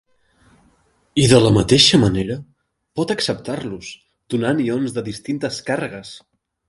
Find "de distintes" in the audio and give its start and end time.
4.97-5.61